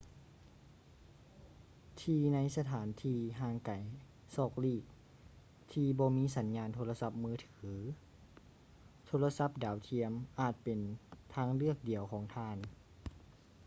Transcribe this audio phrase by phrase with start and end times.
[2.01, 3.71] ທີ່ໃນສະຖານທີ່ຫ່າງໄກ
[4.35, 4.83] ສອກຫຼີກ
[5.73, 7.71] ທີ່ບໍ່ມີສັນຍານໂທລະສັບມືຖື
[9.05, 10.79] ໂທລະສັບດາວທຽມອາດເປັນ
[11.33, 12.57] ທາງເລືອກດຽວຂອງທ່ານ